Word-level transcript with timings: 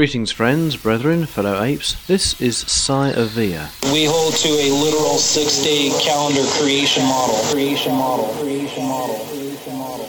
Greetings, 0.00 0.32
friends, 0.32 0.78
brethren, 0.78 1.26
fellow 1.26 1.62
apes. 1.62 1.92
This 2.06 2.40
is 2.40 2.56
Psy'Aviah. 2.56 3.68
We 3.92 4.06
hold 4.06 4.32
to 4.32 4.48
a 4.48 4.72
literal 4.72 5.18
six-day 5.18 5.90
calendar 6.00 6.40
creation 6.56 7.04
model. 7.04 7.36
Creation 7.52 7.92
model. 7.92 8.32
Creation 8.40 8.88
model. 8.88 9.18
Creation 9.28 9.76
model. 9.76 10.06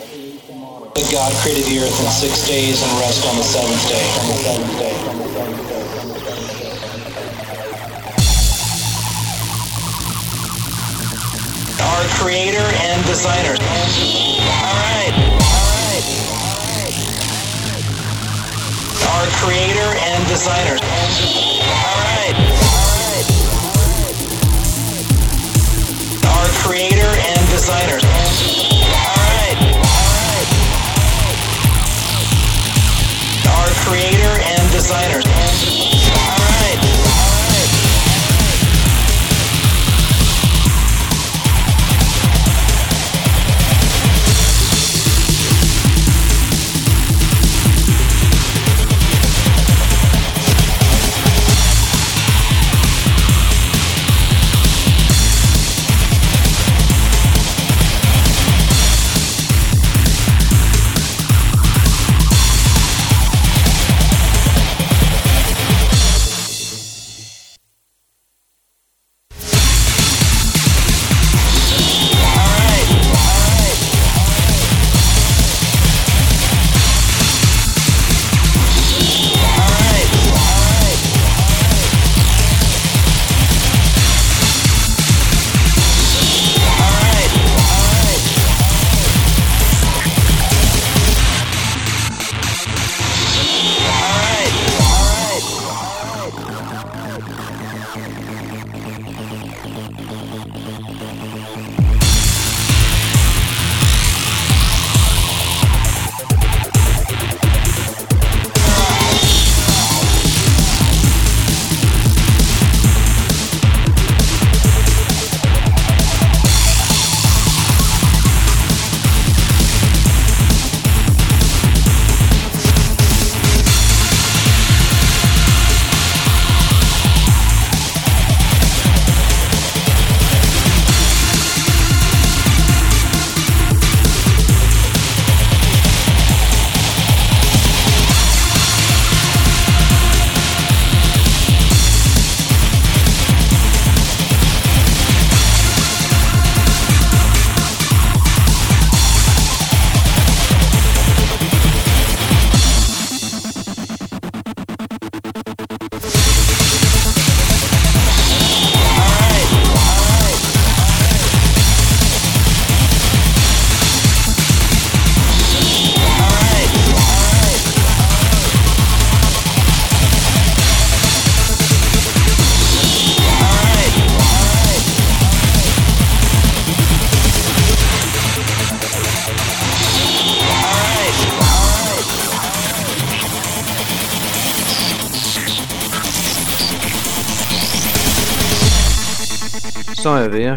That 0.96 1.08
God 1.12 1.30
created 1.44 1.68
the 1.68 1.84
earth 1.84 1.92
in 2.00 2.08
six 2.08 2.48
days 2.48 2.80
and 2.80 2.90
rest 3.04 3.28
on 3.28 3.36
the 3.36 3.44
seventh 3.44 3.86
day. 3.92 4.00
On 4.16 4.32
the 4.32 4.40
seventh 4.40 4.80
day. 4.80 4.96
On 5.12 5.18
the 5.20 5.28
seventh 5.28 5.60
day. 5.68 5.84
Our 11.84 12.08
creator 12.16 12.64
and 12.80 13.04
designer. 13.04 13.60
All 13.60 14.72
right. 14.72 15.31
Our 19.10 19.26
creator 19.42 19.80
and 19.80 20.26
designer. 20.28 20.76
All 20.76 21.98
right. 22.06 22.36
Our 26.24 26.48
creator 26.62 27.10
and 27.10 27.48
designer. 27.50 27.98
All 29.02 29.20
right. 29.30 29.58
Our 33.48 33.68
creator 33.84 34.34
and 34.40 34.70
designer. 34.72 35.91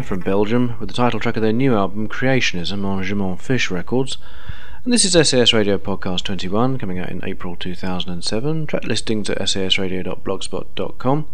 From 0.04 0.20
Belgium 0.20 0.76
with 0.78 0.88
the 0.88 0.94
title 0.94 1.18
track 1.18 1.36
of 1.36 1.42
their 1.42 1.52
new 1.52 1.74
album 1.74 2.08
Creationism 2.08 2.84
on 2.84 3.02
Jemon 3.02 3.40
Fish 3.40 3.70
Records. 3.70 4.18
And 4.84 4.92
this 4.92 5.04
is 5.04 5.28
SAS 5.28 5.52
Radio 5.52 5.78
Podcast 5.78 6.22
21 6.24 6.78
coming 6.78 6.98
out 6.98 7.08
in 7.08 7.24
April 7.24 7.56
2007. 7.56 8.66
Track 8.66 8.84
listings 8.84 9.30
at 9.30 9.38
sasradio.blogspot.com. 9.38 11.26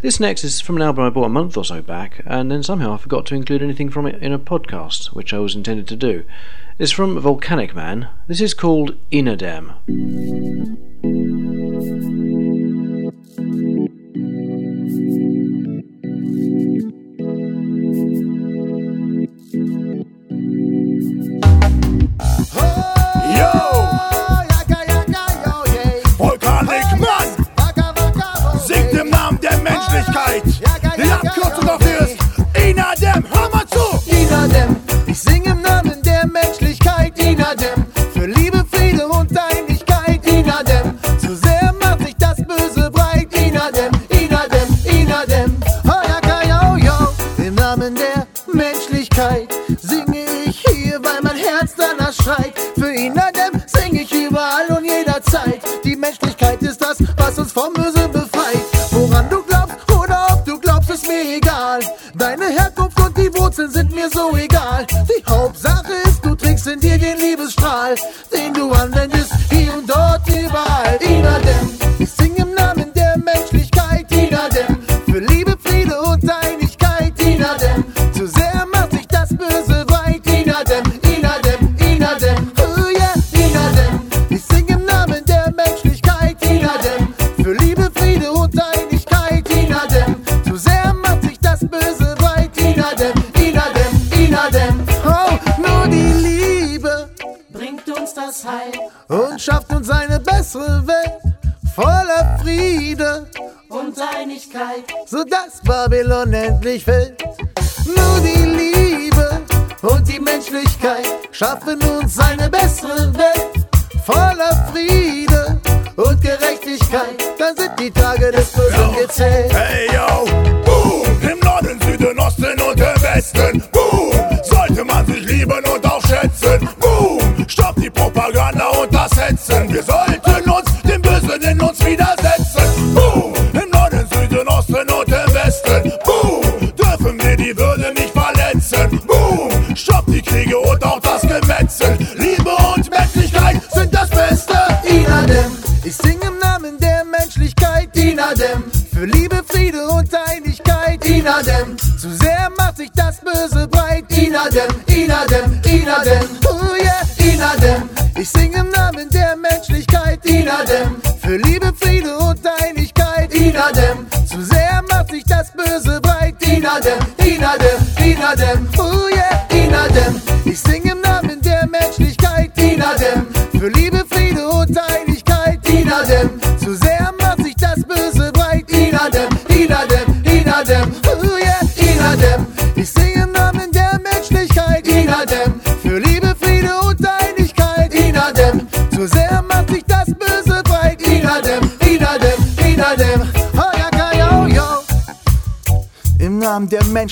This 0.00 0.20
next 0.20 0.44
is 0.44 0.60
from 0.60 0.76
an 0.76 0.82
album 0.82 1.04
I 1.04 1.10
bought 1.10 1.26
a 1.26 1.30
month 1.30 1.56
or 1.56 1.64
so 1.64 1.82
back, 1.82 2.22
and 2.24 2.50
then 2.50 2.62
somehow 2.62 2.94
I 2.94 2.96
forgot 2.96 3.26
to 3.26 3.34
include 3.34 3.62
anything 3.62 3.90
from 3.90 4.06
it 4.06 4.22
in 4.22 4.32
a 4.32 4.38
podcast, 4.38 5.06
which 5.08 5.34
I 5.34 5.38
was 5.38 5.54
intended 5.54 5.88
to 5.88 5.96
do. 5.96 6.24
It's 6.78 6.92
from 6.92 7.20
VolkanikMan. 7.20 8.08
This 8.28 8.40
is 8.40 8.54
called 8.54 8.96
iNaDeM. 9.10 10.89
iNaDeM, 35.10 35.12
ich 35.12 35.18
sing 35.18 35.44
im 35.44 35.60
endlich 106.60 106.86
will. 106.86 107.09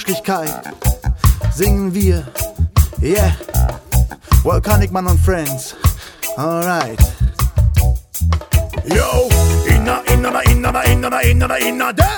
Menschlichkeit 0.08 0.62
singen 1.52 1.93
wir. 1.93 2.26
Yeah, 3.02 3.31
Volcanic 4.43 4.90
Man 4.90 5.06
and 5.06 5.20
Friends. 5.20 5.76
Alright. 6.38 7.17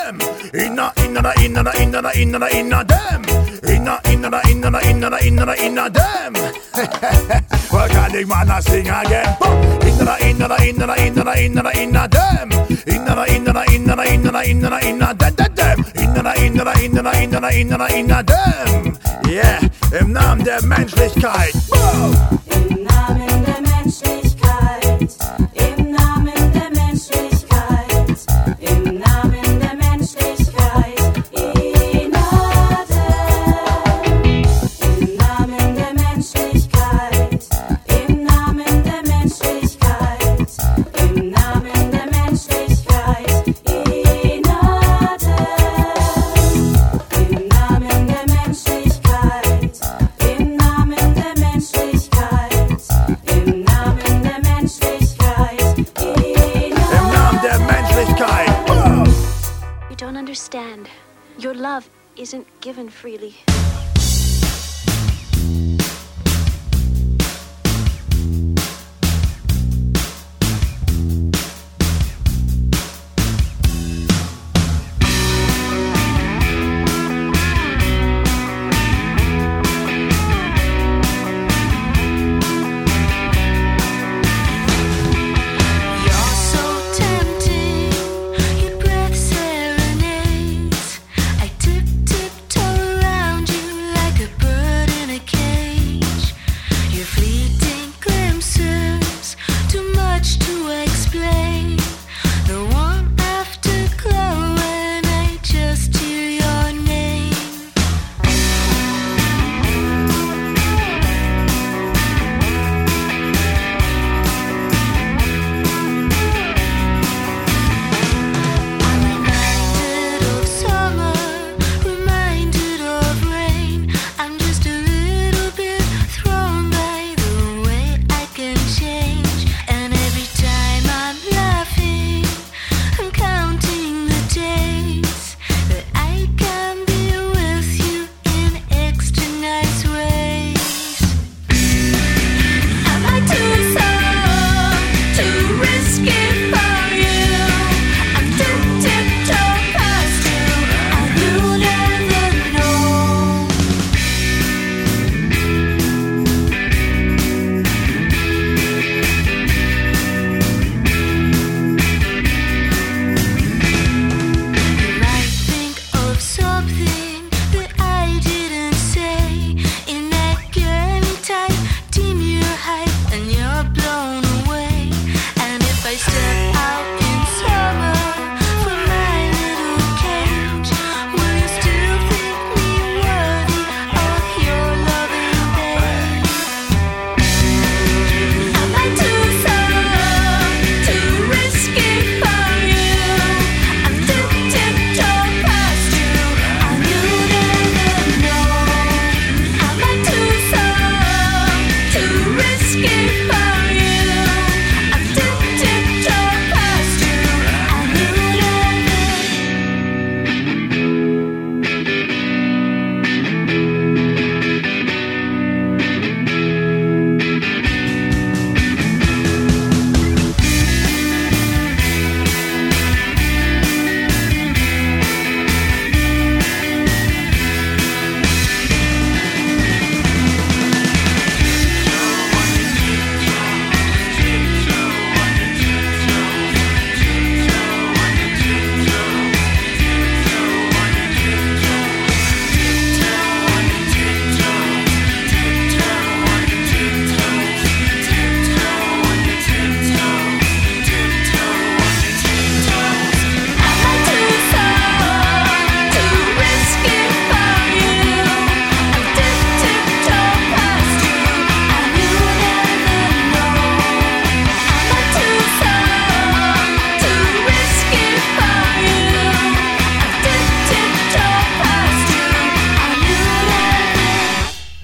them. 0.00 0.18
Inna 0.54 0.92
inna 1.04 1.32
inna 1.44 1.72
inna 1.82 2.10
inna 2.10 2.10
inna 2.14 2.48
inna 2.58 2.84
them. 2.84 3.22
Inna 3.74 3.94
inna 4.12 4.40
inna 4.50 4.80
inna 4.90 5.18
inna 5.26 5.54
inna 5.66 5.84
them. 5.90 6.32
VolkanikMan 7.70 8.50
I 8.50 8.60
sing 8.60 8.88
again. 8.88 9.36
Inna 9.88 10.14
inna 10.28 10.46
inna 10.68 10.94
inna 10.96 11.32
inna 11.44 11.70
inna 11.82 12.08
them. 12.08 12.48
Inna 12.86 13.24
inna 13.34 13.62
inna 13.74 14.04
inna 14.12 14.42
inna 14.50 14.78
inna 14.88 15.14
them 15.14 15.34
them. 15.56 15.84
Inna 15.96 16.32
inna 16.44 16.72
inna 16.84 17.12
inna 17.22 17.50
inna 17.50 17.86
inna 17.98 18.22
them. 18.22 18.98
Yeah, 19.28 19.60
im 20.00 20.12
Namen 20.12 20.44
der 20.44 20.62
Menschlichkeit. 20.62 21.54
Im 22.54 22.84
Namen 22.84 23.19
understand. 60.50 60.88
Your 61.38 61.54
love 61.54 61.88
isn't 62.16 62.46
given 62.60 62.88
freely. 62.90 63.34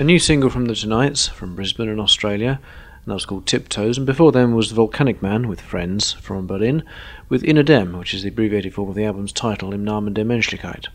New 0.06 0.20
single 0.20 0.50
from 0.50 0.66
the 0.66 0.74
Tonights 0.76 1.26
from 1.26 1.56
Brisbane 1.56 1.88
in 1.88 1.98
Australia, 1.98 2.60
and 2.60 3.10
that 3.10 3.14
was 3.14 3.26
called 3.26 3.44
Tiptoes. 3.44 3.98
And 3.98 4.06
before 4.06 4.30
them 4.30 4.54
was 4.54 4.70
the 4.70 4.80
VolkanikMan 4.80 5.46
with 5.46 5.60
Friends 5.60 6.12
from 6.12 6.46
Berlin, 6.46 6.84
with 7.28 7.42
iNaDeM, 7.42 7.98
which 7.98 8.14
is 8.14 8.22
the 8.22 8.28
abbreviated 8.28 8.72
form 8.72 8.88
of 8.88 8.94
the 8.94 9.04
album's 9.04 9.32
title, 9.32 9.74
Im 9.74 9.84
Namen 9.84 10.14
der 10.14 10.22
Menschlichkeit. 10.22 10.86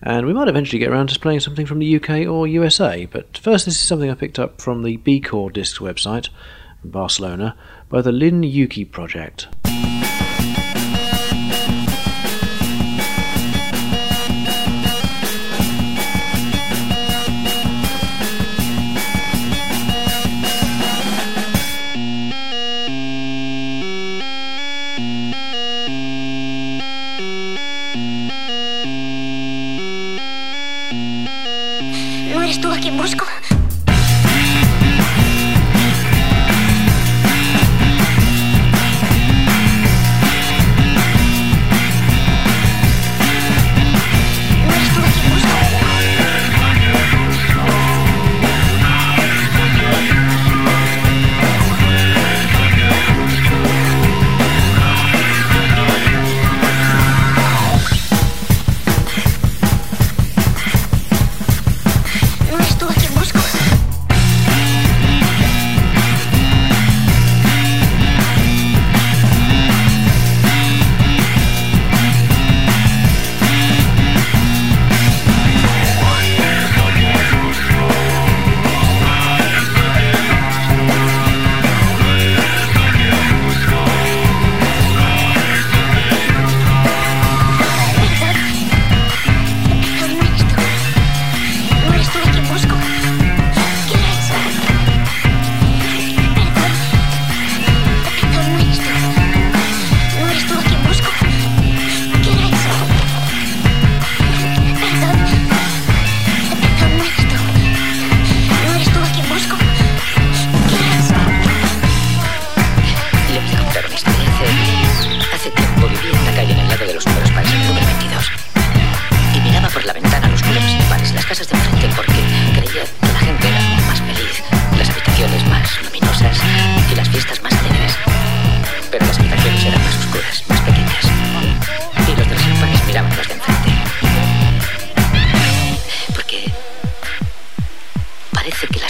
And 0.00 0.26
we 0.26 0.32
might 0.32 0.48
eventually 0.48 0.78
get 0.78 0.88
around 0.88 1.10
to 1.10 1.20
playing 1.20 1.40
something 1.40 1.66
from 1.66 1.80
the 1.80 1.96
UK 1.96 2.26
or 2.26 2.46
USA, 2.46 3.04
but 3.04 3.36
first 3.36 3.66
this 3.66 3.74
is 3.74 3.86
something 3.86 4.10
I 4.10 4.14
picked 4.14 4.38
up 4.38 4.58
from 4.62 4.84
the 4.84 4.96
B 4.96 5.20
Core 5.20 5.50
Discs 5.50 5.78
website 5.78 6.30
in 6.82 6.88
Barcelona 6.88 7.58
by 7.90 8.00
the 8.00 8.10
Linn 8.10 8.40
Youki 8.40 8.90
Project. 8.90 9.48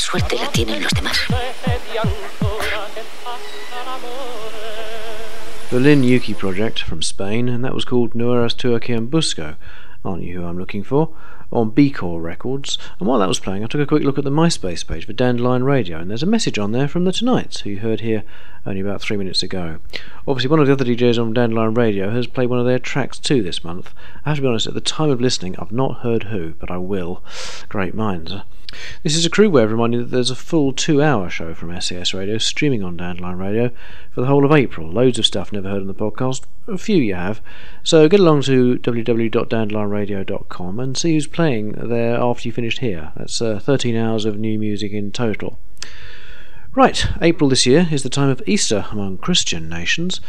Suerte 0.07 0.37
la 0.37 0.47
tienen 0.53 0.85
los 0.85 0.93
demás. 0.93 1.19
The 5.71 5.81
Linn 5.81 6.03
Youki 6.03 6.33
Project 6.39 6.81
from 6.81 7.03
Spain, 7.03 7.49
and 7.49 7.65
that 7.65 7.75
was 7.75 7.85
called 7.85 8.15
No 8.15 8.33
eres 8.33 8.55
tú 8.55 8.77
a 8.77 8.79
quien 8.79 9.09
busco, 9.11 9.57
aren't 10.05 10.23
you 10.23 10.41
who 10.41 10.47
I'm 10.47 10.59
looking 10.59 10.85
for, 10.85 11.13
on 11.51 11.71
B 11.71 11.91
Core 11.91 12.21
Records. 12.21 12.79
And 13.01 13.09
while 13.09 13.19
that 13.19 13.27
was 13.27 13.41
playing, 13.41 13.65
I 13.65 13.67
took 13.67 13.81
a 13.81 13.87
quick 13.87 14.05
look 14.05 14.17
at 14.17 14.23
the 14.23 14.31
MySpace 14.31 14.87
page 14.87 15.07
for 15.07 15.13
Dandelion 15.13 15.65
Radio, 15.65 15.99
and 15.99 16.09
there's 16.09 16.23
a 16.23 16.27
message 16.27 16.57
on 16.57 16.71
there 16.71 16.87
from 16.87 17.05
the 17.05 17.11
Tonights, 17.11 17.63
who 17.63 17.71
you 17.71 17.81
heard 17.81 18.01
here 18.01 18.23
only 18.65 18.81
about 18.81 19.01
three 19.01 19.17
minutes 19.17 19.43
ago. 19.43 19.79
Obviously, 20.29 20.51
one 20.51 20.61
of 20.61 20.69
the 20.69 20.73
other 20.73 20.85
DJs 20.85 21.21
on 21.21 21.35
Dandelion 21.35 21.75
Radio 21.75 22.11
has 22.11 22.29
played 22.29 22.49
one 22.49 22.61
of 22.61 22.67
their 22.67 22.79
tracks 22.79 23.19
too 23.19 23.43
this 23.43 23.65
month. 23.65 23.93
I 24.25 24.29
have 24.29 24.37
to 24.37 24.43
be 24.43 24.47
honest, 24.47 24.69
at 24.69 24.75
the 24.75 24.81
time 24.81 25.11
of 25.11 25.21
listening, 25.21 25.57
I've 25.59 25.73
not 25.73 26.03
heard 26.03 26.25
who, 26.25 26.55
but 26.61 26.71
I 26.71 26.79
will. 26.79 27.25
Great 27.69 27.93
minds. 27.93 28.33
This 29.02 29.16
is 29.16 29.25
a 29.25 29.42
of 29.42 29.71
reminding 29.71 30.00
you 30.00 30.06
that 30.06 30.11
there's 30.11 30.30
a 30.30 30.37
full 30.37 30.73
two 30.73 31.02
hour 31.02 31.30
show 31.30 31.54
from 31.54 31.80
SAS 31.80 32.14
Radio 32.14 32.38
streaming 32.38 32.83
on 32.83 32.97
Dandelion 32.97 33.38
Radio 33.38 33.71
for 34.11 34.21
the 34.21 34.26
whole 34.26 34.45
of 34.45 34.52
April. 34.52 34.90
Loads 34.90 35.18
of 35.18 35.26
stuff 35.26 35.52
never 35.52 35.68
heard 35.68 35.83
on 35.83 35.87
the 35.87 35.95
podcast, 35.95 36.42
a 36.66 36.78
few 36.78 36.97
you 36.97 37.14
have. 37.14 37.40
So 37.83 38.09
get 38.09 38.21
along 38.21 38.42
to 38.42 38.78
www.dandelionradio.com 38.78 40.80
and 40.80 40.97
see 40.97 41.14
who's 41.14 41.26
playing 41.26 41.73
there 41.73 42.16
after 42.16 42.49
you 42.49 42.52
finished 42.52 42.78
here. 42.80 43.12
That's 43.16 43.40
uh, 43.40 43.59
13 43.59 43.97
hours 43.97 44.25
of 44.25 44.38
new 44.38 44.59
music 44.59 44.92
in 44.92 45.12
total. 45.12 45.59
Right, 46.76 47.06
April 47.23 47.49
this 47.49 47.64
year 47.64 47.88
is 47.90 48.02
the 48.02 48.11
time 48.11 48.28
of 48.28 48.42
Easter 48.47 48.85
among 48.90 49.16
Christian 49.16 49.66
nations, 49.66 50.21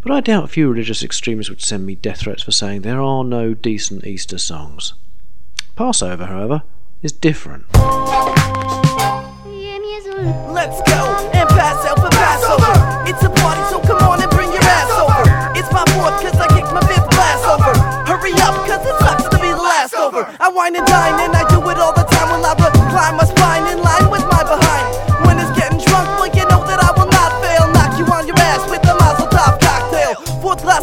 but 0.00 0.12
I 0.12 0.20
doubt 0.20 0.50
few 0.50 0.70
religious 0.70 1.02
extremists 1.02 1.50
would 1.50 1.60
send 1.60 1.84
me 1.84 1.96
death 1.96 2.20
threats 2.20 2.44
for 2.44 2.52
saying 2.52 2.82
there 2.82 3.02
are 3.02 3.24
no 3.24 3.54
decent 3.54 4.06
Easter 4.06 4.38
songs. 4.38 4.94
Passover, 5.74 6.26
however, 6.26 6.62
is 7.02 7.12
different. 7.12 7.64
Let's 10.50 10.80
go 10.88 11.00
and 11.36 11.48
pass 11.50 11.84
out 11.86 12.00
for 12.00 12.08
Passover. 12.08 12.72
It's 13.08 13.22
a 13.22 13.30
party, 13.30 13.62
so 13.70 13.80
come 13.80 14.02
on 14.08 14.22
and 14.22 14.30
bring 14.30 14.50
your 14.50 14.64
ass 14.64 14.90
over. 14.96 15.24
It's 15.58 15.70
my 15.70 15.84
fourth, 15.92 16.16
cause 16.24 16.36
I 16.40 16.48
kicked 16.48 16.72
my 16.72 16.80
fifth 16.88 17.08
glass 17.10 17.44
over. 17.44 17.76
Hurry 18.08 18.32
up, 18.40 18.56
cause 18.66 18.84
it 18.84 18.96
sucks 19.00 19.28
to 19.28 19.38
be 19.38 19.48
the 19.48 19.56
last 19.56 19.94
over. 19.94 20.26
I 20.40 20.48
wine 20.48 20.74
and 20.74 20.86
dine, 20.86 21.20
and 21.20 21.36
I 21.36 21.46
do 21.48 21.60
it 21.68 21.78
all 21.78 21.92
the 21.92 22.04
time 22.04 22.30
while 22.30 22.46
I 22.46 22.54
recline 22.54 23.16
my 23.16 23.35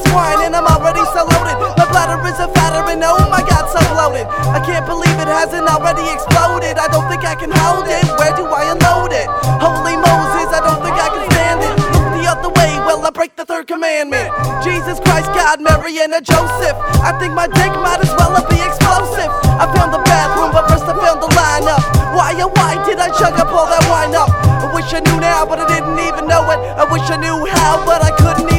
glass 0.04 0.16
wine, 0.16 0.46
and 0.46 0.56
I'm 0.56 0.68
already 0.68 1.04
so 1.14 1.24
loaded. 1.24 1.56
My 1.78 1.88
bladder 1.92 2.20
is 2.28 2.40
a 2.40 2.48
fatter, 2.54 2.84
and 2.90 3.04
oh 3.04 3.30
my 3.30 3.42
god, 3.48 3.70
so 3.70 3.80
bloated. 3.94 4.28
I 4.28 4.60
can't 4.66 4.86
believe 4.86 5.16
it 5.20 5.28
hasn't 5.28 5.68
already 5.68 6.04
exploded. 6.12 6.78
I 6.78 6.88
don't 6.92 7.08
think 7.10 7.24
I 7.24 7.36
can 7.36 7.52
hold 7.52 7.88
it. 7.88 8.04
Where 8.20 8.34
do 8.36 8.46
I 8.46 8.72
unload 8.72 9.14
it? 9.14 9.28
Holy 9.62 9.96
Moses, 9.96 10.50
I 10.52 10.62
don't 10.64 10.82
think 10.84 10.96
I 10.96 11.10
can 11.10 11.24
stand 11.32 11.60
it. 11.64 11.74
Look 11.96 12.08
the 12.20 12.26
other 12.28 12.50
way, 12.50 12.72
well, 12.84 13.06
I 13.06 13.12
break 13.12 13.36
the 13.36 13.46
third 13.46 13.68
commandment. 13.68 14.30
Jesus 14.64 15.00
Christ, 15.00 15.28
God, 15.34 15.62
Mary, 15.62 16.00
and 16.00 16.14
a 16.14 16.22
Joseph. 16.22 16.78
I 17.04 17.16
think 17.20 17.34
my 17.34 17.48
dick 17.48 17.74
might 17.80 18.02
as 18.04 18.12
well 18.16 18.34
be 18.50 18.60
explosive. 18.60 19.32
I 19.60 19.70
found 19.76 19.94
the 19.94 20.04
bathroom, 20.04 20.52
but 20.52 20.68
first 20.68 20.86
I 20.86 20.96
found 20.98 21.22
the 21.22 21.32
lineup. 21.32 21.84
Why, 22.16 22.36
oh, 22.38 22.52
why 22.54 22.78
did 22.86 23.00
I 23.00 23.10
chug 23.18 23.40
up 23.40 23.50
all 23.50 23.66
that 23.68 23.84
wine 23.90 24.16
up? 24.16 24.30
I 24.30 24.70
wish 24.74 24.94
I 24.94 25.00
knew 25.02 25.20
now, 25.20 25.46
but 25.46 25.60
I 25.60 25.68
didn't 25.68 26.00
even 26.00 26.28
know 26.28 26.46
it. 26.50 26.60
I 26.78 26.86
wish 26.86 27.06
I 27.10 27.18
knew 27.18 27.46
how, 27.46 27.84
but 27.86 28.02
I 28.02 28.12
couldn't 28.14 28.53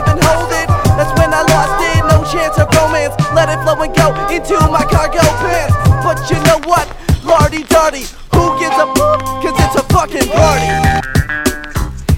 into 4.45 4.61
my 4.69 4.85
cargo 4.85 5.25
pants. 5.41 5.75
But 6.05 6.21
you 6.29 6.37
know 6.45 6.61
what? 6.69 6.85
Lardy 7.25 7.65
darty, 7.65 8.05
who 8.37 8.59
gives 8.61 8.77
a 8.77 8.87
poop? 8.93 9.21
Cause 9.41 9.57
it's 9.57 9.77
a 9.81 9.85
fucking 9.89 10.29
party. 10.29 10.69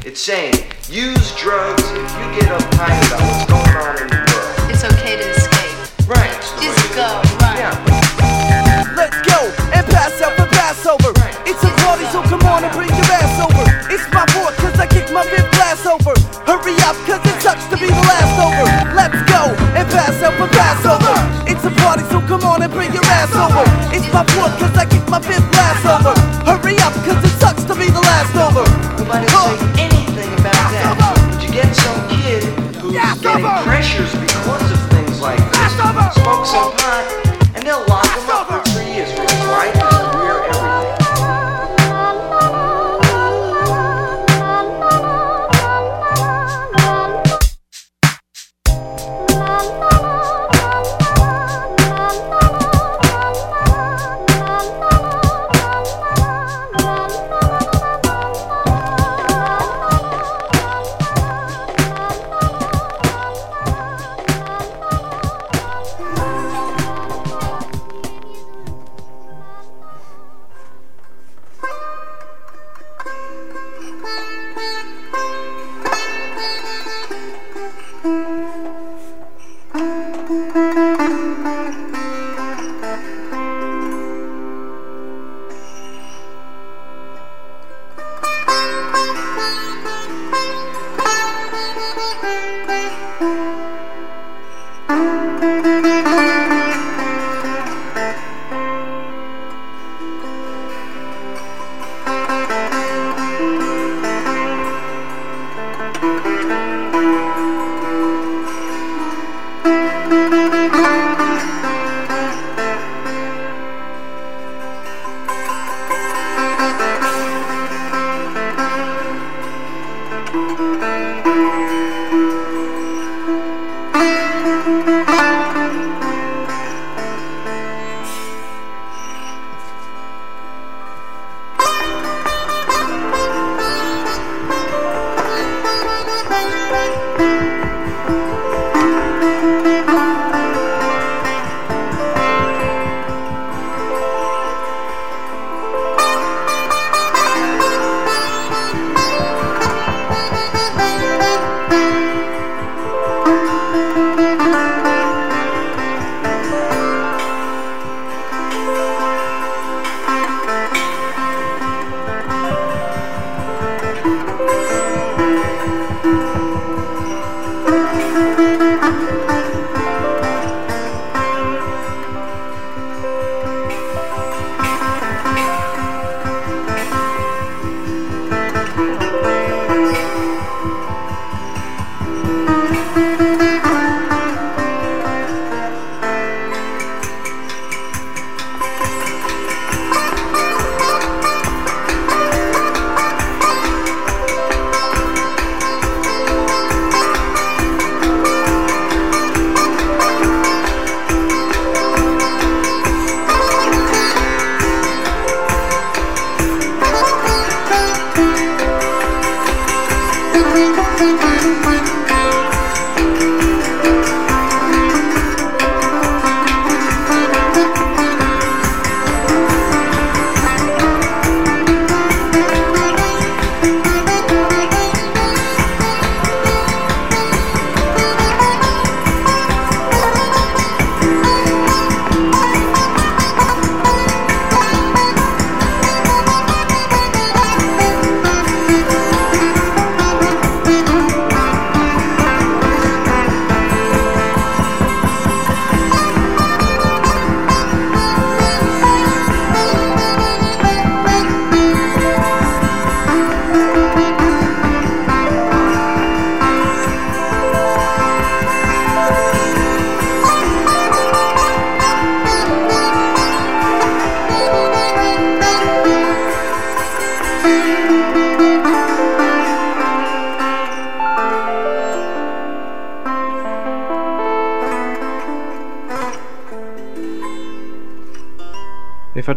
It's 0.05 0.21
saying 0.21 0.55
use 0.91 1.35
drugs 1.37 1.83
if 1.87 2.11
you 2.19 2.27
get 2.35 2.51
uptight 2.51 2.99
about 3.07 3.23
what's 3.23 3.47
going 3.47 3.77
on 3.79 3.95
in 4.03 4.09
the 4.11 4.19
world. 4.27 4.71
It's 4.71 4.83
okay 4.83 5.15
to 5.23 5.27
escape. 5.39 6.09
Right. 6.11 6.35
Just 6.59 6.83
go, 6.99 7.23
run. 7.43 7.55
Yeah. 7.63 8.95
Let's 8.97 9.19
go 9.23 9.39
and 9.71 9.87
pass 9.87 10.19
out 10.23 10.35
for 10.35 10.51
Passover. 10.51 11.15
It's 11.47 11.63
a 11.63 11.71
party, 11.87 12.07
so 12.11 12.23
come 12.27 12.43
on 12.51 12.65
and 12.65 12.73
bring 12.75 12.91
your 12.91 13.11
ass 13.23 13.39
over. 13.39 13.65
It's 13.93 14.07
my 14.11 14.27
fourth, 14.35 14.57
cause 14.59 14.79
I 14.81 14.87
kicked 14.87 15.13
my 15.13 15.23
fifth 15.23 15.51
glass 15.55 15.87
over. 15.87 16.15
Hurry 16.43 16.75
up, 16.83 16.99
cause 17.07 17.23
it 17.23 17.39
sucks 17.41 17.67
to 17.71 17.77
be 17.79 17.87
the 17.87 18.05
last 18.11 18.35
over. 18.43 18.67
Let's 18.99 19.21
go 19.31 19.55
and 19.79 19.87
pass 19.95 20.23
out 20.23 20.35
for 20.35 20.51
Passover. 20.51 20.86
It's 23.39 24.11
my 24.15 24.25
fourth, 24.25 24.76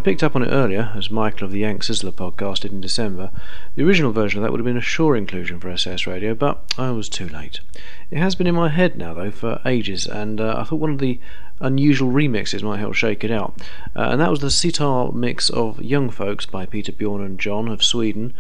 picked 0.10 0.24
up 0.24 0.36
on 0.36 0.42
it 0.42 0.48
earlier, 0.48 0.92
as 0.96 1.12
Michael 1.12 1.46
of 1.46 1.52
the 1.52 1.60
Yank 1.60 1.84
Sizzler 1.84 2.12
podcast 2.12 2.62
did 2.62 2.72
in 2.72 2.82
December, 2.82 3.30
the 3.76 3.84
original 3.86 4.12
version 4.12 4.40
of 4.40 4.42
that 4.42 4.52
would 4.52 4.60
have 4.60 4.66
been 4.66 4.76
a 4.76 4.82
sure 4.82 5.16
inclusion 5.16 5.60
for 5.60 5.78
SAS 5.78 6.08
Radio, 6.08 6.34
but 6.34 6.64
I 6.80 6.90
was 6.90 7.10
too 7.10 7.30
late. 7.30 7.60
It 8.10 8.18
has 8.18 8.34
been 8.34 8.48
in 8.48 8.56
my 8.56 8.70
head 8.70 8.98
now, 8.98 9.14
though, 9.14 9.30
for 9.30 9.62
ages, 9.68 10.08
and 10.08 10.42
uh, 10.42 10.56
I 10.58 10.64
thought 10.64 10.80
one 10.80 10.94
of 10.94 10.98
the 10.98 11.20
unusual 11.60 12.12
remixes 12.12 12.64
might 12.64 12.80
help 12.80 12.96
shake 12.96 13.24
it 13.24 13.30
out. 13.30 13.62
Uh, 13.96 14.10
and 14.10 14.20
that 14.20 14.32
was 14.32 14.40
the 14.40 14.50
sitar 14.50 15.12
mix 15.12 15.52
of 15.52 15.80
Young 15.80 16.10
Folks 16.10 16.48
by 16.48 16.66
Peter 16.66 16.92
Bjorn 16.92 17.22
and 17.22 17.40
John 17.40 17.68
of 17.68 17.84
Sweden. 17.84 18.34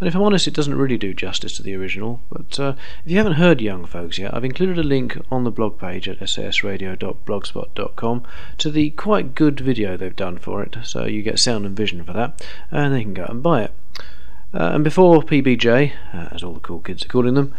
And 0.00 0.06
if 0.06 0.14
I'm 0.14 0.22
honest, 0.22 0.46
it 0.46 0.54
doesn't 0.54 0.76
really 0.76 0.96
do 0.96 1.12
justice 1.12 1.56
to 1.56 1.62
the 1.62 1.74
original. 1.74 2.20
But 2.30 2.60
uh, 2.60 2.74
if 3.04 3.10
you 3.10 3.18
haven't 3.18 3.32
heard 3.34 3.60
Young 3.60 3.84
Folks 3.84 4.16
yet, 4.18 4.32
I've 4.32 4.44
included 4.44 4.78
a 4.78 4.84
link 4.84 5.18
on 5.30 5.44
the 5.44 5.50
blog 5.50 5.78
page 5.78 6.08
at 6.08 6.20
sasradio.blogspot.com 6.20 8.22
to 8.58 8.70
the 8.70 8.90
quite 8.90 9.34
good 9.34 9.58
video 9.58 9.96
they've 9.96 10.14
done 10.14 10.38
for 10.38 10.62
it, 10.62 10.76
so 10.84 11.04
you 11.04 11.22
get 11.22 11.40
sound 11.40 11.66
and 11.66 11.76
vision 11.76 12.04
for 12.04 12.12
that, 12.12 12.46
and 12.70 12.94
they 12.94 13.02
can 13.02 13.14
go 13.14 13.26
and 13.28 13.42
buy 13.42 13.62
it. 13.62 13.74
Uh, 14.54 14.70
and 14.74 14.84
before 14.84 15.22
PBJ, 15.22 15.92
uh, 16.14 16.28
as 16.32 16.42
all 16.42 16.54
the 16.54 16.60
cool 16.60 16.80
kids 16.80 17.04
are 17.04 17.08
calling 17.08 17.34
them, 17.34 17.54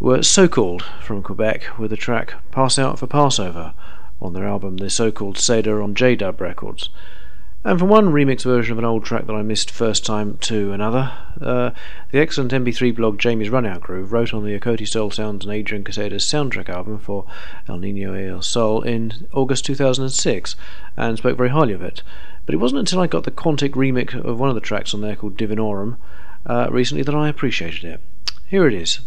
were 0.00 0.18
SoCalled 0.18 0.82
from 1.00 1.22
Quebec 1.22 1.78
with 1.78 1.90
the 1.90 1.96
track 1.96 2.34
Pass 2.50 2.76
Out 2.78 2.98
for 2.98 3.06
Passover 3.06 3.74
on 4.20 4.32
their 4.32 4.48
album 4.48 4.78
The 4.78 4.86
SoCalled 4.86 5.36
Seder 5.36 5.80
on 5.82 5.94
JDub 5.94 6.40
Records. 6.40 6.88
And 7.64 7.78
from 7.78 7.88
one 7.88 8.08
remix 8.08 8.42
version 8.42 8.72
of 8.72 8.78
an 8.78 8.84
old 8.84 9.04
track 9.04 9.26
that 9.26 9.34
I 9.34 9.42
missed 9.42 9.70
first 9.70 10.04
time 10.04 10.36
to 10.38 10.72
another, 10.72 11.12
uh, 11.40 11.70
the 12.10 12.18
excellent 12.18 12.50
MP3 12.50 12.96
blog 12.96 13.20
Jamie's 13.20 13.50
Runout 13.50 13.80
Groove 13.80 14.12
wrote 14.12 14.34
on 14.34 14.44
the 14.44 14.58
Ocote 14.58 14.86
Soul 14.88 15.12
Sounds 15.12 15.44
and 15.44 15.54
Adrian 15.54 15.84
Quesada's 15.84 16.24
soundtrack 16.24 16.68
album 16.68 16.98
for 16.98 17.24
El 17.68 17.78
Nino 17.78 18.14
El 18.14 18.42
Sol 18.42 18.82
in 18.82 19.28
August 19.32 19.64
2006 19.64 20.56
and 20.96 21.18
spoke 21.18 21.36
very 21.36 21.50
highly 21.50 21.72
of 21.72 21.82
it. 21.82 22.02
But 22.46 22.56
it 22.56 22.58
wasn't 22.58 22.80
until 22.80 22.98
I 22.98 23.06
got 23.06 23.22
the 23.22 23.30
Quantic 23.30 23.74
remix 23.74 24.12
of 24.12 24.40
one 24.40 24.48
of 24.48 24.56
the 24.56 24.60
tracks 24.60 24.92
on 24.92 25.00
there 25.00 25.14
called 25.14 25.36
Divinorum 25.36 25.98
uh, 26.44 26.66
recently 26.68 27.04
that 27.04 27.14
I 27.14 27.28
appreciated 27.28 27.84
it. 27.84 28.00
Here 28.48 28.66
it 28.66 28.74
is. 28.74 28.98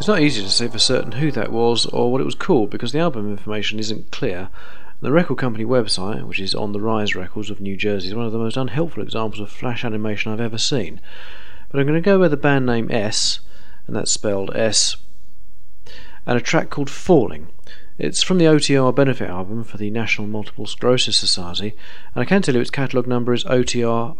It's 0.00 0.08
not 0.08 0.22
easy 0.22 0.40
to 0.42 0.48
say 0.48 0.66
for 0.66 0.78
certain 0.78 1.12
who 1.12 1.30
that 1.32 1.52
was 1.52 1.84
or 1.84 2.10
what 2.10 2.22
it 2.22 2.24
was 2.24 2.34
called 2.34 2.70
because 2.70 2.92
the 2.92 3.00
album 3.00 3.30
information 3.30 3.78
isn't 3.78 4.10
clear. 4.10 4.48
The 5.02 5.12
record 5.12 5.36
company 5.36 5.66
website, 5.66 6.26
which 6.26 6.40
is 6.40 6.54
on 6.54 6.72
the 6.72 6.80
Rise 6.80 7.14
Records 7.14 7.50
of 7.50 7.60
New 7.60 7.76
Jersey, 7.76 8.08
is 8.08 8.14
one 8.14 8.24
of 8.24 8.32
the 8.32 8.38
most 8.38 8.56
unhelpful 8.56 9.02
examples 9.02 9.40
of 9.40 9.50
flash 9.50 9.84
animation 9.84 10.32
I've 10.32 10.40
ever 10.40 10.56
seen. 10.56 11.02
But 11.68 11.80
I'm 11.80 11.86
going 11.86 12.02
to 12.02 12.04
go 12.04 12.18
with 12.18 12.30
the 12.30 12.38
band 12.38 12.64
name 12.64 12.90
S, 12.90 13.40
and 13.86 13.94
that's 13.94 14.10
spelled 14.10 14.56
S, 14.56 14.96
and 16.24 16.38
a 16.38 16.40
track 16.40 16.70
called 16.70 16.88
Falling. 16.88 17.48
It's 18.02 18.22
from 18.22 18.38
the 18.38 18.46
OTR 18.46 18.94
benefit 18.94 19.28
album 19.28 19.62
for 19.62 19.76
the 19.76 19.90
National 19.90 20.26
Multiple 20.26 20.66
Sclerosis 20.66 21.18
Society, 21.18 21.76
and 22.14 22.22
I 22.22 22.24
can 22.24 22.40
tell 22.40 22.54
you 22.54 22.60
its 22.62 22.70
catalogue 22.70 23.06
number 23.06 23.34
is 23.34 23.44
OTR 23.44 24.16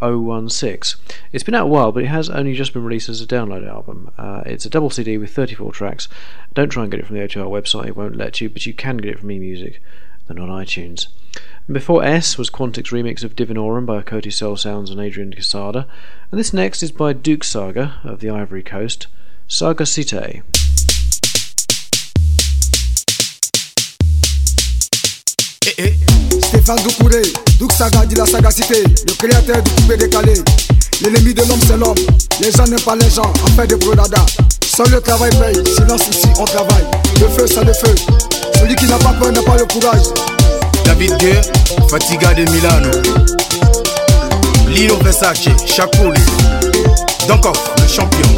016. 0.51 1.01
It's 1.31 1.43
been 1.43 1.55
out 1.55 1.63
a 1.63 1.67
while, 1.67 1.91
but 1.91 2.03
it 2.03 2.09
has 2.09 2.29
only 2.29 2.53
just 2.53 2.73
been 2.73 2.83
released 2.83 3.09
as 3.09 3.21
a 3.21 3.25
download 3.25 3.67
album. 3.67 4.11
Uh, 4.19 4.43
it's 4.45 4.67
a 4.67 4.69
double 4.69 4.91
CD 4.91 5.17
with 5.17 5.33
34 5.33 5.71
tracks. 5.71 6.07
Don't 6.53 6.69
try 6.69 6.83
and 6.83 6.91
get 6.91 6.99
it 6.99 7.07
from 7.07 7.15
the 7.15 7.23
OTR 7.23 7.49
website, 7.49 7.87
it 7.87 7.97
won't 7.97 8.15
let 8.15 8.39
you, 8.39 8.51
but 8.51 8.67
you 8.67 8.73
can 8.75 8.97
get 8.97 9.13
it 9.13 9.19
from 9.19 9.29
eMusic, 9.29 9.77
then 10.27 10.37
on 10.37 10.49
iTunes. 10.49 11.07
And 11.65 11.73
before 11.73 12.03
S 12.03 12.37
was 12.37 12.51
Quantic's 12.51 12.91
remix 12.91 13.23
of 13.23 13.35
Divinorum 13.35 13.87
by 13.87 14.03
Ocote 14.03 14.31
Soul 14.31 14.57
Sounds 14.57 14.91
and 14.91 14.99
Adrian 14.99 15.33
Quesada, 15.33 15.87
and 16.29 16.39
this 16.39 16.53
next 16.53 16.83
is 16.83 16.91
by 16.91 17.13
Douk 17.13 17.43
Saga 17.43 17.99
of 18.03 18.19
the 18.19 18.29
Ivory 18.29 18.61
Coast, 18.61 19.07
Saga 19.47 19.85
Cité. 19.85 20.43
Eh, 25.67 25.75
eh. 25.77 25.93
Stéphane 26.43 26.81
Doucouré, 26.83 27.21
Douk 27.59 27.71
Saga 27.71 28.03
dit 28.07 28.15
la 28.15 28.25
sagacité, 28.25 28.83
le 28.83 29.13
créateur 29.13 29.61
du 29.61 29.69
coupé 29.71 29.95
décalé. 29.95 30.33
L'ennemi 31.03 31.35
de 31.35 31.41
l'homme 31.41 31.59
c'est 31.67 31.77
l'homme, 31.77 31.93
les 32.41 32.51
gens 32.51 32.63
n'aiment 32.63 32.79
pas 32.79 32.95
les 32.95 33.09
gens, 33.11 33.31
en 33.43 33.51
fait 33.55 33.67
de 33.67 33.75
brodada. 33.75 34.25
Seul 34.65 34.89
le 34.89 34.99
travail 35.01 35.29
paye, 35.39 35.63
silence 35.75 36.07
ici 36.09 36.25
on 36.39 36.45
travaille. 36.45 36.85
Le 37.19 37.27
feu 37.27 37.45
c'est 37.47 37.63
le 37.63 37.73
feu, 37.73 37.93
celui 38.59 38.75
qui 38.75 38.85
n'a 38.85 38.97
pas 38.97 39.13
peur 39.13 39.31
n'a 39.31 39.43
pas 39.43 39.55
le 39.55 39.65
courage. 39.65 40.01
David 40.83 41.15
Guerre, 41.17 41.43
Fatiga 41.89 42.33
de 42.33 42.49
Milano. 42.51 42.91
Lilo 44.67 44.97
Versace, 45.03 45.43
Chakuli. 45.67 46.21
Dankoff, 47.27 47.59
le 47.77 47.87
champion. 47.87 48.29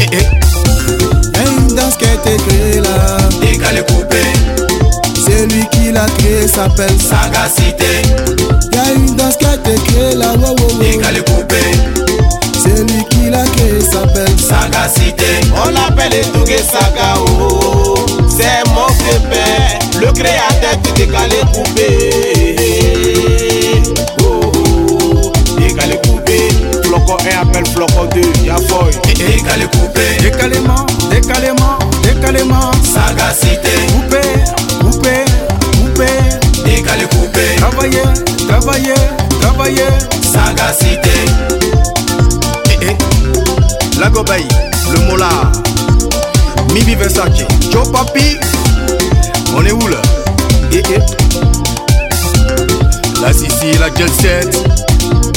Eh 0.00 0.16
eh. 0.16 1.38
Une 1.46 1.76
danse 1.76 1.96
qui 1.96 2.06
a 2.06 2.14
été 2.14 2.36
créée 2.42 2.80
là, 2.80 3.18
Décalé 3.40 3.82
coupé, 3.82 4.22
c'est 5.24 5.46
lui 5.46 5.64
qui 5.70 5.77
l'a 5.98 6.06
créée, 6.18 6.46
s'appelle 6.46 6.96
sagacité. 7.00 8.02
Y'a 8.72 8.92
une 8.94 9.16
danse 9.16 9.36
qui 9.36 9.46
a 9.46 9.54
été 9.54 9.74
créée 9.86 10.14
là, 10.14 10.32
wow, 10.34 10.50
wow, 10.50 10.56
wow. 10.56 10.78
Décalé 10.80 11.20
coupé, 11.20 11.56
c'est 12.62 12.80
lui 12.84 13.04
qui 13.10 13.30
l'a 13.30 13.42
créée, 13.44 13.80
s'appelle 13.80 14.38
sagacité. 14.38 15.24
On 15.64 15.70
l'appelle 15.70 16.14
Etouge 16.14 16.56
Saga, 16.70 17.14
oh, 17.40 17.94
c'est 18.28 18.62
mon 18.74 18.86
pépère, 19.02 19.78
le 20.00 20.12
créateur 20.12 20.76
du 20.84 20.92
décalé 20.92 21.40
coupé. 21.52 21.88
Oh, 24.22 24.52
oh, 24.54 25.32
décalé 25.58 25.98
coupé, 26.06 26.48
Flocon 26.84 27.16
1 27.24 27.42
appelle 27.42 27.66
Flocon 27.66 28.04
2, 28.14 28.20
y'a 28.44 28.56
Foy. 28.68 28.90
Décalé 29.16 29.64
coupé, 29.64 30.22
Décalément, 30.22 30.86
décalément, 31.10 31.78
décalément, 32.04 32.70
sagacité. 32.84 33.68
coupé, 33.92 34.20
coupé, 34.20 34.57
Travailler, 37.78 38.02
travailler, 38.48 38.94
travailler. 39.40 39.88
sagacité. 40.20 41.10
Eh 42.72 42.86
eh. 42.88 44.00
La 44.00 44.10
Gobaï, 44.10 44.42
le 44.92 44.98
Mola. 45.06 45.28
Mimi 46.74 46.96
Versace, 46.96 47.44
Joe 47.70 47.88
Papi. 47.92 48.36
On 49.54 49.64
est 49.64 49.70
où 49.70 49.86
là 49.86 50.02
Eh 50.72 50.82
eh. 50.92 50.98
La 53.22 53.32
Sissi, 53.32 53.78
la 53.78 53.94
Jet 53.94 54.12
Set. 54.20 54.58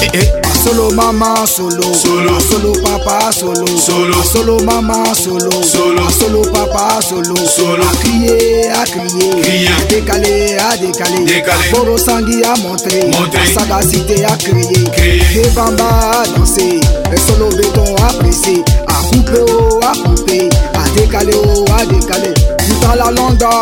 Eh 0.02 0.10
eh. 0.18 0.41
Solo 0.72 0.90
maman 0.92 1.46
solo, 1.46 1.82
Solo. 1.94 2.40
solo 2.40 2.72
papa 2.82 3.30
solo, 3.34 3.68
Solo. 3.78 4.24
solo 4.24 4.58
maman 4.64 5.14
solo, 5.14 5.52
Solo. 5.62 6.10
solo 6.10 6.42
papa 6.50 7.02
solo, 7.02 7.36
Solo. 7.46 7.84
à 7.84 7.92
crier, 7.98 8.70
à 8.72 8.86
crier, 8.86 9.42
Crier. 9.42 9.68
à 9.68 9.84
décaler, 9.90 10.56
à 10.58 10.78
décaler, 10.78 11.26
Décaler. 11.26 11.70
Boro 11.74 11.98
Sangui 11.98 12.42
à 12.46 12.56
montrer, 12.64 13.04
Montrer. 13.12 13.40
la 13.54 13.60
sagacité 13.62 14.24
à 14.24 14.38
crier, 14.38 14.86
Crier. 14.94 15.42
et 15.44 15.50
Bamba 15.50 15.84
à 16.24 16.40
danser, 16.40 16.80
et 17.12 17.18
solo 17.20 17.50
béton 17.50 17.94
à 18.08 18.14
presser, 18.14 18.64
à 18.88 18.94
couper 19.14 19.44
oh, 19.52 19.78
à 19.84 19.92
couper, 20.08 20.48
à 20.74 20.90
décaler 20.98 21.34
oh, 21.54 21.66
à 21.78 21.86
décaler, 21.86 22.34
dans 22.82 22.96
la 22.96 23.12
London, 23.12 23.62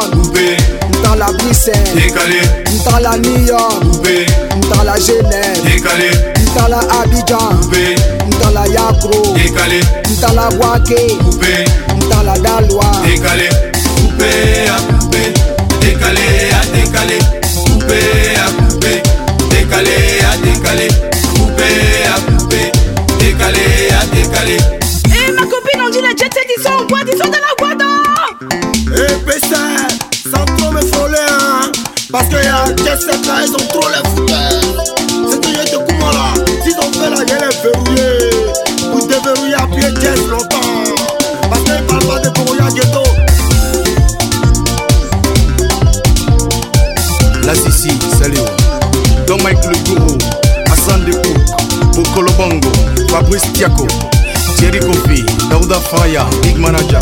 dans 1.03 1.15
la 1.15 1.25
Bruxelles, 1.27 1.75
décalé, 1.93 2.41
dans 2.86 2.99
la 2.99 3.17
New 3.17 3.45
York, 3.45 3.84
dans 4.73 4.84
la 4.84 4.95
Genève, 4.95 5.63
décalé, 5.63 6.12
dans 6.55 6.67
la 6.67 6.79
Abidjan, 7.01 7.49
coupé, 7.62 7.95
dans 8.41 8.51
la 8.51 8.67
Yakro, 8.67 9.34
décalé, 9.36 9.82
dans 10.21 10.34
la 10.34 10.49
Boaké, 10.49 11.17
coupé, 11.23 11.65
dans 12.10 12.23
la 12.23 12.34
Dalois, 12.39 12.91
décalé, 13.05 13.49
coupé, 14.01 14.69
à 14.69 14.99
coupé, 14.99 15.34
décalé, 15.82 16.21
à 16.51 16.65
décalé, 16.75 17.19
à 18.36 18.45
à 18.45 18.49
décalé, 19.49 20.18
Parce 32.12 32.28
que 32.28 32.36
y'a 32.43 32.65
sept 32.98 33.26
là, 33.28 33.45
ils 33.45 33.54
ont 33.54 33.67
trop 33.67 33.88
les 33.89 34.10
fouteurs 34.10 34.86
C'est 35.30 35.39
que 35.39 35.48
j'ai 35.48 35.72
de 35.72 35.78
comment 35.78 36.10
là 36.12 36.34
S'ils 36.63 36.76
ont 36.78 36.91
fait 36.91 37.10
là, 37.10 37.17
j'ai 37.28 37.36
les 37.36 37.56
verrouillés 37.62 38.30
Vous 38.91 39.08
déverrouillez 39.08 39.54
à 39.54 39.67
pied 39.67 40.02
jazz 40.02 40.28
longtemps 40.28 40.58
Parce 41.50 41.62
qu'ils 41.62 41.86
parlent 41.86 42.06
pas 42.06 42.19
de 42.19 42.30
Koroya 42.30 42.69
Ghetto 42.74 43.04
La 47.45 47.54
Sissi, 47.54 47.89
salut. 48.19 48.38
Don 49.28 49.38
Mike 49.43 49.60
Le 49.65 49.78
Gourou, 49.89 50.17
Hassan 50.72 51.06
Dekou, 51.06 51.34
Bokolo 51.95 52.32
Bongo, 52.34 52.72
Fabrice 53.10 53.51
Tiako, 53.53 53.86
Thierry 54.57 54.80
Kofi, 54.80 55.26
Daouda 55.49 55.80
Faya, 55.80 56.26
Big 56.41 56.57
Manager. 56.57 57.01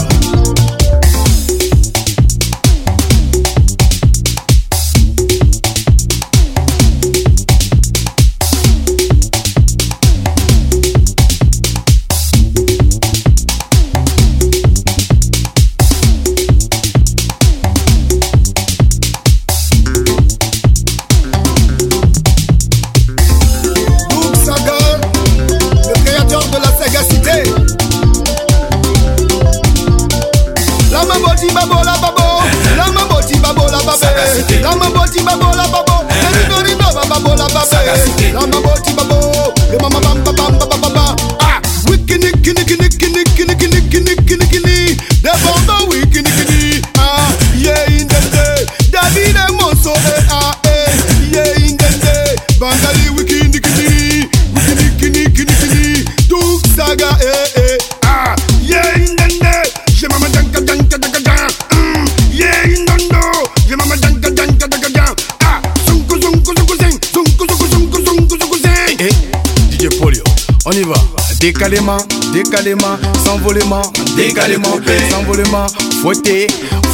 Décalément, 71.48 71.96
décalément, 72.34 73.00
s'envolement, 73.24 73.82
décalément, 74.18 74.68
coupé. 74.72 74.92
s'envolement, 75.10 75.66
fouetté, 76.02 76.48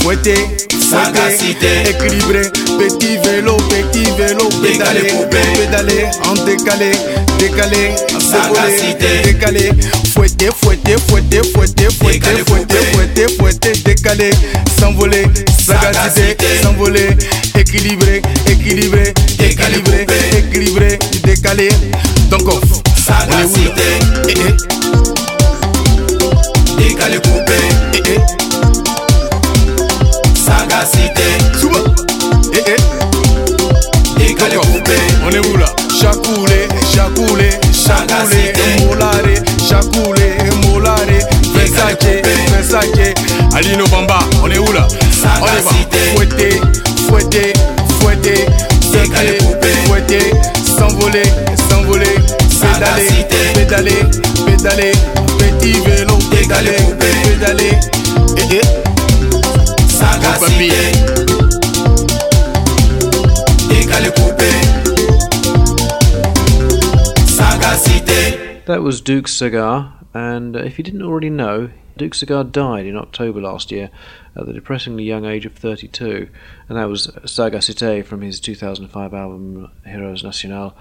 fouetté, 0.04 0.36
Sagacité. 0.80 1.89
équilibré, 1.89 2.43
petit 2.78 3.18
vélo, 3.26 3.58
petit 3.58 4.12
vélo, 4.16 4.47
pédalé, 4.62 5.12
pédalé, 5.58 6.06
en 6.30 6.36
décalé, 6.45 6.91
décalé, 7.39 7.95
Sagacité. 8.20 9.24
décalé, 9.24 9.72
fouetté, 10.14 10.49
fouetté, 10.62 10.97
fouetté, 11.10 11.41
fouetté, 11.51 11.88
fouetté, 11.89 12.43
fouetté, 12.45 12.76
fouetté, 12.93 13.26
fouetté, 13.39 13.72
décalé, 13.84 14.30
s'envoler, 14.80 15.24
sagacité, 15.66 16.62
s'envoler, 16.62 17.18
équilibré, 17.58 18.22
équilibré, 18.47 19.16
Décalé, 19.39 19.82
équilibré, 20.38 20.99
décalé. 21.24 21.70
Donc 22.30 22.47
off. 22.47 22.64
Sagacité. 23.06 24.03
Eh 24.36 24.39
eh, 24.47 24.57
Décalé 26.77 27.17
coupé 27.17 27.53
eh 27.93 28.01
eh, 28.07 28.19
Sagacité 30.36 31.23
Souba. 31.59 31.77
Eh 32.53 32.63
eh, 32.67 32.77
Décalé 34.17 34.55
coupé 34.55 34.97
On 35.25 35.29
est 35.29 35.39
où 35.47 35.57
là? 35.57 35.65
Chacoulé, 35.99 36.67
chacoulé, 36.93 37.49
chacoulé, 37.71 39.36
chacoulé, 39.69 40.27
molare, 40.67 40.97
Versace, 41.55 41.95
coupé. 41.99 42.21
Versace, 42.51 43.13
Alino 43.55 43.86
Bamba. 43.88 44.19
On 44.43 44.49
est 44.49 44.57
où 44.57 44.71
là? 44.73 44.88
On 44.89 44.95
est 44.95 45.13
Sagacité. 45.13 45.99
Fouetté, 46.15 46.61
fouetté, 47.07 47.53
fouetté, 48.01 48.36
Décalé, 48.91 49.38
secret, 49.38 49.53
coupé. 49.53 49.67
fouetté, 49.88 50.19
s'envoler, 50.77 51.23
pédaler, 52.74 53.24
pédaler, 53.53 54.03
pédaler, 54.45 54.91
petit 55.38 55.80
vélo, 55.86 56.17
pédaler, 56.32 56.78
pédaler. 56.99 57.76
Eh 58.38 58.55
eh. 58.55 58.84
Sagacité 59.88 60.91
Décalé 63.69 64.09
coupé 64.15 64.51
Sagacité 67.26 68.61
That 68.65 68.82
was 68.82 69.01
Douk 69.01 69.28
Saga, 69.28 69.93
and 70.13 70.55
uh, 70.55 70.59
if 70.59 70.78
you 70.78 70.84
didn't 70.84 71.03
already 71.03 71.30
know, 71.30 71.69
Douk 71.97 72.15
Saga 72.15 72.43
died 72.43 72.86
in 72.86 72.97
October 72.97 73.41
last 73.41 73.71
year 73.71 73.89
at 74.36 74.45
the 74.47 74.53
depressingly 74.53 75.03
young 75.03 75.26
age 75.26 75.45
of 75.45 75.53
32, 75.53 76.28
and 76.69 76.78
that 76.78 76.89
was 76.89 77.11
Saga 77.26 77.59
Cité 77.59 78.03
from 78.03 78.21
his 78.21 78.39
2005 78.39 79.13
album 79.13 79.69
Heroes 79.86 80.24
Nacional. 80.24 80.76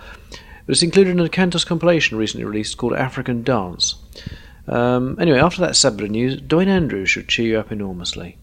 It's 0.68 0.82
included 0.82 1.10
in 1.10 1.20
a 1.20 1.28
Cantos 1.28 1.66
compilation 1.66 2.18
recently 2.18 2.44
released 2.44 2.76
called 2.76 2.94
African 2.94 3.42
Dance. 3.42 3.96
Um, 4.68 5.16
anyway, 5.20 5.40
after 5.40 5.60
that 5.60 5.76
of 6.04 6.10
news, 6.10 6.40
Duane 6.40 6.68
Andrews 6.68 7.10
should 7.10 7.28
cheer 7.28 7.46
you 7.46 7.58
up 7.58 7.72
enormously. 7.72 8.38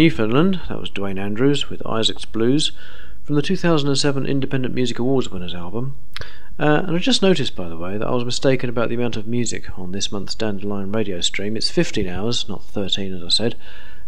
Newfoundland, 0.00 0.62
that 0.70 0.80
was 0.80 0.88
Duane 0.88 1.18
Andrews 1.18 1.68
with 1.68 1.86
Isaac's 1.86 2.24
Blues 2.24 2.72
from 3.22 3.34
the 3.34 3.42
2007 3.42 4.24
Independent 4.24 4.74
Music 4.74 4.98
Awards 4.98 5.28
winners 5.28 5.52
album. 5.52 5.94
Uh, 6.58 6.84
and 6.86 6.96
I 6.96 6.98
just 6.98 7.20
noticed, 7.20 7.54
by 7.54 7.68
the 7.68 7.76
way, 7.76 7.98
that 7.98 8.06
I 8.06 8.12
was 8.12 8.24
mistaken 8.24 8.70
about 8.70 8.88
the 8.88 8.94
amount 8.94 9.18
of 9.18 9.26
music 9.26 9.78
on 9.78 9.92
this 9.92 10.10
month's 10.10 10.34
Dandelion 10.34 10.90
radio 10.90 11.20
stream. 11.20 11.54
It's 11.54 11.68
15 11.68 12.08
hours, 12.08 12.48
not 12.48 12.64
13 12.64 13.14
as 13.14 13.22
I 13.22 13.28
said. 13.28 13.56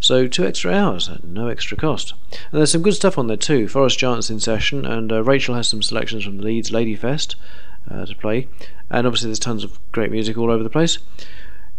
So 0.01 0.27
two 0.27 0.47
extra 0.47 0.73
hours 0.73 1.11
at 1.11 1.25
no 1.25 1.49
extra 1.49 1.77
cost. 1.77 2.15
And 2.31 2.41
there's 2.53 2.73
some 2.73 2.81
good 2.81 2.95
stuff 2.95 3.19
on 3.19 3.27
there 3.27 3.37
too. 3.37 3.69
Forest 3.69 3.99
Giants 3.99 4.31
in 4.31 4.41
session, 4.41 4.87
and 4.87 5.13
uh, 5.13 5.23
Rachel 5.23 5.57
has 5.57 5.69
some 5.69 5.83
selections 5.83 6.25
from 6.25 6.39
Leeds 6.39 6.71
Ladyfest 6.71 7.35
uh, 7.91 8.07
to 8.07 8.17
play. 8.17 8.49
And 8.89 9.07
obviously 9.07 9.29
there's 9.29 9.39
tons 9.39 9.63
of 9.63 9.79
great 9.93 10.11
music 10.11 10.39
all 10.39 10.51
over 10.51 10.63
the 10.63 10.71
place 10.71 11.01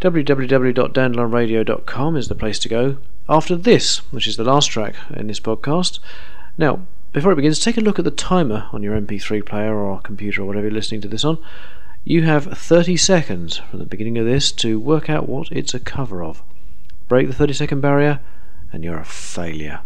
www.dandelionradio.com 0.01 2.15
is 2.15 2.27
the 2.27 2.35
place 2.35 2.59
to 2.59 2.69
go 2.69 2.99
after 3.29 3.55
this, 3.55 3.97
which 4.11 4.27
is 4.27 4.37
the 4.37 4.43
last 4.43 4.67
track 4.67 4.95
in 5.15 5.27
this 5.27 5.39
podcast. 5.39 5.99
Now, 6.57 6.81
before 7.11 7.31
it 7.31 7.35
begins, 7.35 7.59
take 7.59 7.77
a 7.77 7.81
look 7.81 7.99
at 7.99 8.05
the 8.05 8.11
timer 8.11 8.67
on 8.71 8.83
your 8.83 8.99
MP3 8.99 9.45
player 9.45 9.75
or 9.75 10.01
computer 10.01 10.41
or 10.41 10.45
whatever 10.45 10.67
you're 10.67 10.73
listening 10.73 11.01
to 11.01 11.07
this 11.07 11.23
on. 11.23 11.37
You 12.03 12.23
have 12.23 12.45
30 12.45 12.97
seconds 12.97 13.57
from 13.57 13.79
the 13.79 13.85
beginning 13.85 14.17
of 14.17 14.25
this 14.25 14.51
to 14.53 14.79
work 14.79 15.09
out 15.09 15.29
what 15.29 15.51
it's 15.51 15.73
a 15.73 15.79
cover 15.79 16.23
of. 16.23 16.41
Break 17.07 17.27
the 17.27 17.33
30 17.33 17.53
second 17.53 17.81
barrier, 17.81 18.19
and 18.71 18.83
you're 18.83 18.99
a 18.99 19.05
failure. 19.05 19.81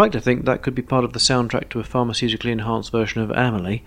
Like 0.00 0.12
to 0.12 0.20
think 0.20 0.46
that 0.46 0.62
could 0.62 0.74
be 0.74 0.80
part 0.80 1.04
of 1.04 1.12
the 1.12 1.18
soundtrack 1.18 1.68
to 1.68 1.78
a 1.78 1.84
pharmaceutically 1.84 2.50
enhanced 2.50 2.90
version 2.90 3.20
of 3.20 3.30
Amelie, 3.32 3.84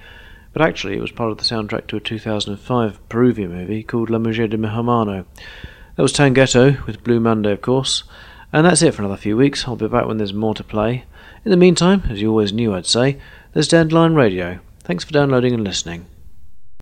but 0.51 0.61
actually 0.61 0.95
it 0.95 1.01
was 1.01 1.11
part 1.11 1.32
of 1.32 1.39
the 1.39 1.43
soundtrack 1.43 1.88
to 1.88 1.97
a 1.97 1.99
2005 1.99 3.09
Peruvian 3.09 3.51
movie 3.51 3.82
called 3.82 4.11
La 4.11 4.20
Mujer 4.20 4.47
de 4.47 4.55
mi 4.55 4.70
Hermano. 4.70 5.26
That 5.95 6.03
was 6.03 6.14
Tanghetto 6.14 6.86
with 6.86 7.03
Blue 7.03 7.20
Monday, 7.20 7.51
of 7.51 7.61
course. 7.61 8.03
And 8.51 8.64
that's 8.64 8.84
it 8.84 8.93
for 8.93 9.01
another 9.01 9.18
few 9.18 9.36
weeks. 9.36 9.68
I'll 9.68 9.76
be 9.76 9.88
back 9.88 10.05
when 10.05 10.18
there's 10.18 10.34
more 10.34 10.53
to 10.53 10.64
play. 10.64 11.05
In 11.43 11.49
the 11.49 11.57
meantime, 11.57 12.03
as 12.07 12.22
you 12.22 12.30
always 12.30 12.53
knew 12.53 12.76
I'd 12.76 12.86
say, 12.86 13.18
there's 13.53 13.68
Dandelion 13.68 14.14
Radio. 14.14 14.59
Thanks 14.82 15.03
for 15.03 15.14
downloading 15.14 15.55
and 15.55 15.64
listening. 15.64 16.05